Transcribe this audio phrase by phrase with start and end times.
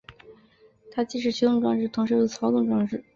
[0.89, 3.03] 它既是驱动装置同时又是操纵装置。